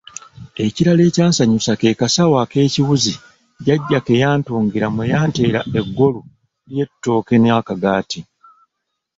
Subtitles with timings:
[0.65, 3.13] Ekirala ekyansanyusa ke kasawo ek'ekiwuzi
[3.63, 6.21] jjajja ke yantungira mwe yanteera Eggwolu
[6.71, 8.19] ly'ettooke n'akagaati.